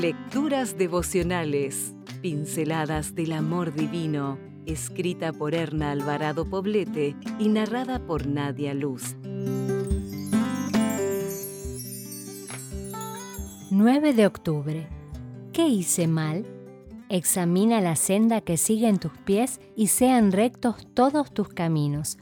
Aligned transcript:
Lecturas 0.00 0.78
devocionales, 0.78 1.94
pinceladas 2.22 3.14
del 3.14 3.32
amor 3.32 3.74
divino, 3.74 4.38
escrita 4.64 5.30
por 5.30 5.54
Erna 5.54 5.90
Alvarado 5.90 6.48
Poblete 6.48 7.14
y 7.38 7.50
narrada 7.50 7.98
por 8.06 8.26
Nadia 8.26 8.72
Luz. 8.72 9.14
9 13.70 14.14
de 14.14 14.26
octubre. 14.26 14.88
¿Qué 15.52 15.68
hice 15.68 16.06
mal? 16.06 16.46
Examina 17.10 17.82
la 17.82 17.94
senda 17.94 18.40
que 18.40 18.56
siguen 18.56 18.98
tus 18.98 19.12
pies 19.26 19.60
y 19.76 19.88
sean 19.88 20.32
rectos 20.32 20.88
todos 20.94 21.30
tus 21.34 21.50
caminos. 21.50 22.16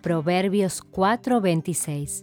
Proverbios 0.00 0.80
4:26 0.92 2.22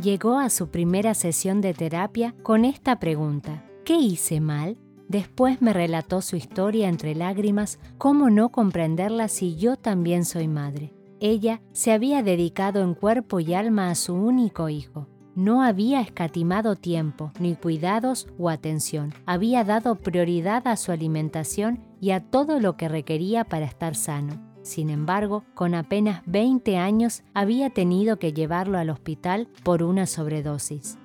llegó 0.00 0.38
a 0.38 0.50
su 0.50 0.70
primera 0.70 1.14
sesión 1.14 1.60
de 1.60 1.74
terapia 1.74 2.34
con 2.42 2.64
esta 2.64 2.98
pregunta. 2.98 3.64
¿Qué 3.90 3.96
hice 3.96 4.40
mal? 4.40 4.78
Después 5.08 5.60
me 5.60 5.72
relató 5.72 6.20
su 6.20 6.36
historia 6.36 6.88
entre 6.88 7.16
lágrimas, 7.16 7.80
cómo 7.98 8.30
no 8.30 8.50
comprenderla 8.50 9.26
si 9.26 9.56
yo 9.56 9.74
también 9.74 10.24
soy 10.24 10.46
madre. 10.46 10.94
Ella 11.18 11.60
se 11.72 11.90
había 11.90 12.22
dedicado 12.22 12.84
en 12.84 12.94
cuerpo 12.94 13.40
y 13.40 13.52
alma 13.52 13.90
a 13.90 13.96
su 13.96 14.14
único 14.14 14.68
hijo. 14.68 15.08
No 15.34 15.64
había 15.64 16.02
escatimado 16.02 16.76
tiempo, 16.76 17.32
ni 17.40 17.56
cuidados 17.56 18.28
o 18.38 18.48
atención. 18.48 19.12
Había 19.26 19.64
dado 19.64 19.96
prioridad 19.96 20.68
a 20.68 20.76
su 20.76 20.92
alimentación 20.92 21.82
y 22.00 22.12
a 22.12 22.20
todo 22.20 22.60
lo 22.60 22.76
que 22.76 22.88
requería 22.88 23.42
para 23.42 23.66
estar 23.66 23.96
sano. 23.96 24.40
Sin 24.62 24.88
embargo, 24.88 25.42
con 25.56 25.74
apenas 25.74 26.22
20 26.26 26.76
años 26.76 27.24
había 27.34 27.70
tenido 27.70 28.20
que 28.20 28.32
llevarlo 28.32 28.78
al 28.78 28.90
hospital 28.90 29.48
por 29.64 29.82
una 29.82 30.06
sobredosis. 30.06 30.99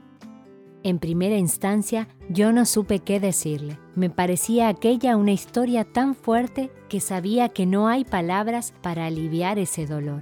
En 0.86 1.00
primera 1.00 1.36
instancia, 1.36 2.08
yo 2.30 2.52
no 2.52 2.64
supe 2.64 3.00
qué 3.00 3.20
decirle. 3.20 3.80
Me 3.96 4.12
parecía 4.12 4.68
aquella 4.68 5.18
una 5.18 5.32
historia 5.32 5.84
tan 5.84 6.14
fuerte 6.14 6.70
que 6.90 7.00
sabía 7.00 7.50
que 7.50 7.66
no 7.66 7.88
hay 7.88 8.06
palabras 8.06 8.72
para 8.84 9.08
aliviar 9.08 9.58
ese 9.58 9.88
dolor. 9.88 10.22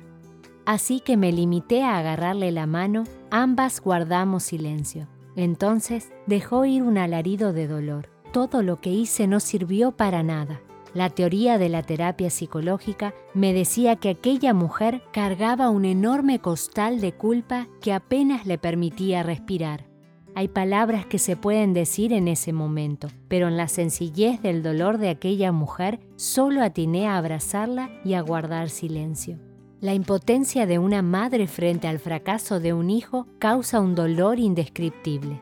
Así 0.66 1.02
que 1.02 1.18
me 1.18 1.34
limité 1.34 1.84
a 1.84 1.98
agarrarle 1.98 2.54
la 2.54 2.66
mano, 2.66 3.04
ambas 3.30 3.82
guardamos 3.82 4.44
silencio. 4.44 5.10
Entonces 5.36 6.14
dejó 6.28 6.64
ir 6.64 6.82
un 6.82 6.98
alarido 6.98 7.52
de 7.52 7.68
dolor. 7.68 8.08
Todo 8.32 8.64
lo 8.64 8.80
que 8.80 8.90
hice 8.90 9.28
no 9.28 9.42
sirvió 9.42 9.92
para 9.92 10.24
nada. 10.24 10.62
La 10.94 11.10
teoría 11.10 11.58
de 11.58 11.68
la 11.68 11.84
terapia 11.84 12.30
psicológica 12.30 13.14
me 13.34 13.52
decía 13.52 13.98
que 13.98 14.12
aquella 14.12 14.54
mujer 14.54 15.04
cargaba 15.12 15.70
un 15.70 15.84
enorme 15.84 16.40
costal 16.40 17.02
de 17.02 17.12
culpa 17.12 17.68
que 17.82 17.92
apenas 17.92 18.46
le 18.46 18.58
permitía 18.58 19.24
respirar. 19.24 19.92
Hay 20.36 20.48
palabras 20.48 21.06
que 21.06 21.20
se 21.20 21.36
pueden 21.36 21.74
decir 21.74 22.12
en 22.12 22.28
ese 22.28 22.54
momento, 22.54 23.08
pero 23.28 23.48
en 23.48 23.56
la 23.56 23.68
sencillez 23.68 24.42
del 24.42 24.64
dolor 24.64 24.98
de 24.98 25.10
aquella 25.10 25.52
mujer 25.52 26.00
solo 26.16 26.64
atiné 26.64 27.08
a 27.08 27.18
abrazarla 27.18 27.92
y 28.04 28.16
a 28.16 28.22
guardar 28.22 28.70
silencio. 28.70 29.38
La 29.80 29.94
impotencia 29.94 30.66
de 30.66 30.80
una 30.80 31.04
madre 31.04 31.46
frente 31.46 31.88
al 31.88 32.00
fracaso 32.00 32.60
de 32.60 32.74
un 32.74 32.90
hijo 32.90 33.28
causa 33.38 33.80
un 33.80 33.94
dolor 33.94 34.40
indescriptible. 34.40 35.40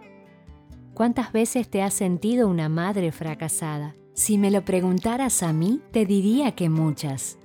¿Cuántas 0.94 1.32
veces 1.32 1.70
te 1.70 1.82
has 1.82 1.94
sentido 1.94 2.50
una 2.50 2.68
madre 2.68 3.14
fracasada? 3.14 3.96
Si 4.14 4.38
me 4.38 4.52
lo 4.52 4.66
preguntaras 4.66 5.42
a 5.42 5.54
mí, 5.54 5.80
te 5.92 6.06
diría 6.06 6.52
que 6.52 6.70
muchas. 6.70 7.38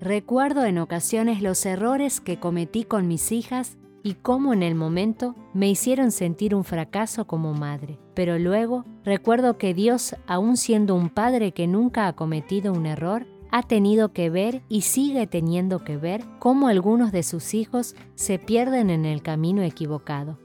Recuerdo 0.00 0.64
en 0.64 0.78
ocasiones 0.78 1.42
los 1.42 1.64
errores 1.64 2.20
que 2.20 2.40
cometí 2.40 2.82
con 2.82 3.06
mis 3.06 3.30
hijas 3.30 3.76
y 4.02 4.14
cómo 4.14 4.52
en 4.52 4.62
el 4.62 4.74
momento 4.74 5.34
me 5.54 5.68
hicieron 5.68 6.10
sentir 6.10 6.54
un 6.54 6.64
fracaso 6.64 7.26
como 7.26 7.54
madre. 7.54 7.98
Pero 8.14 8.38
luego 8.38 8.84
recuerdo 9.04 9.58
que 9.58 9.74
Dios, 9.74 10.16
aun 10.26 10.56
siendo 10.56 10.94
un 10.94 11.10
padre 11.10 11.52
que 11.52 11.66
nunca 11.66 12.06
ha 12.06 12.14
cometido 12.14 12.72
un 12.72 12.86
error, 12.86 13.26
ha 13.50 13.62
tenido 13.62 14.12
que 14.12 14.30
ver 14.30 14.62
y 14.68 14.82
sigue 14.82 15.26
teniendo 15.26 15.84
que 15.84 15.96
ver 15.96 16.24
cómo 16.38 16.68
algunos 16.68 17.12
de 17.12 17.22
sus 17.22 17.54
hijos 17.54 17.96
se 18.14 18.38
pierden 18.38 18.90
en 18.90 19.04
el 19.04 19.22
camino 19.22 19.62
equivocado. 19.62 20.38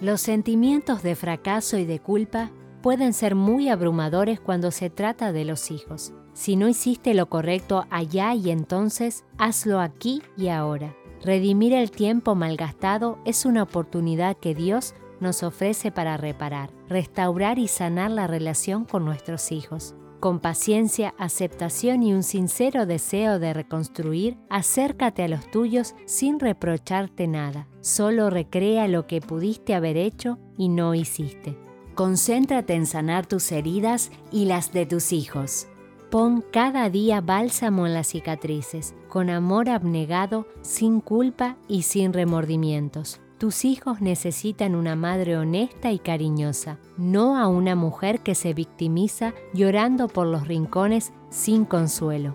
Los 0.00 0.20
sentimientos 0.20 1.02
de 1.02 1.14
fracaso 1.14 1.76
y 1.76 1.84
de 1.84 2.00
culpa 2.00 2.50
pueden 2.82 3.12
ser 3.12 3.34
muy 3.34 3.68
abrumadores 3.68 4.40
cuando 4.40 4.70
se 4.70 4.90
trata 4.90 5.32
de 5.32 5.44
los 5.44 5.70
hijos. 5.70 6.12
Si 6.32 6.56
no 6.56 6.68
hiciste 6.68 7.12
lo 7.12 7.28
correcto 7.28 7.86
allá 7.90 8.34
y 8.34 8.50
entonces, 8.50 9.24
hazlo 9.36 9.80
aquí 9.80 10.22
y 10.36 10.48
ahora. 10.48 10.94
Redimir 11.22 11.74
el 11.74 11.90
tiempo 11.90 12.34
malgastado 12.34 13.18
es 13.26 13.44
una 13.44 13.62
oportunidad 13.62 14.36
que 14.38 14.54
Dios 14.54 14.94
nos 15.20 15.42
ofrece 15.42 15.92
para 15.92 16.16
reparar, 16.16 16.70
restaurar 16.88 17.58
y 17.58 17.68
sanar 17.68 18.10
la 18.10 18.26
relación 18.26 18.86
con 18.86 19.04
nuestros 19.04 19.52
hijos. 19.52 19.94
Con 20.18 20.40
paciencia, 20.40 21.14
aceptación 21.18 22.02
y 22.02 22.12
un 22.12 22.22
sincero 22.22 22.86
deseo 22.86 23.38
de 23.38 23.52
reconstruir, 23.52 24.38
acércate 24.48 25.22
a 25.22 25.28
los 25.28 25.50
tuyos 25.50 25.94
sin 26.06 26.40
reprocharte 26.40 27.26
nada. 27.26 27.68
Solo 27.80 28.30
recrea 28.30 28.88
lo 28.88 29.06
que 29.06 29.20
pudiste 29.20 29.74
haber 29.74 29.96
hecho 29.96 30.38
y 30.56 30.68
no 30.68 30.94
hiciste. 30.94 31.58
Concéntrate 31.94 32.74
en 32.74 32.86
sanar 32.86 33.26
tus 33.26 33.52
heridas 33.52 34.10
y 34.30 34.46
las 34.46 34.72
de 34.72 34.86
tus 34.86 35.12
hijos. 35.12 35.68
Pon 36.10 36.44
cada 36.50 36.90
día 36.90 37.20
bálsamo 37.20 37.86
en 37.86 37.94
las 37.94 38.08
cicatrices, 38.08 38.96
con 39.08 39.30
amor 39.30 39.68
abnegado, 39.68 40.48
sin 40.60 41.00
culpa 41.00 41.56
y 41.68 41.82
sin 41.82 42.12
remordimientos. 42.12 43.20
Tus 43.38 43.64
hijos 43.64 44.00
necesitan 44.00 44.74
una 44.74 44.96
madre 44.96 45.36
honesta 45.36 45.92
y 45.92 46.00
cariñosa, 46.00 46.78
no 46.96 47.38
a 47.38 47.46
una 47.46 47.76
mujer 47.76 48.20
que 48.20 48.34
se 48.34 48.54
victimiza 48.54 49.34
llorando 49.54 50.08
por 50.08 50.26
los 50.26 50.48
rincones 50.48 51.12
sin 51.28 51.64
consuelo. 51.64 52.34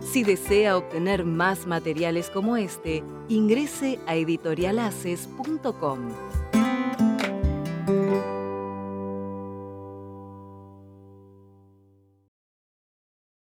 Si 0.00 0.22
desea 0.22 0.76
obtener 0.76 1.24
más 1.24 1.66
materiales 1.66 2.30
como 2.30 2.56
este, 2.56 3.02
ingrese 3.28 3.98
a 4.06 4.14
editorialaces.com. 4.14 6.43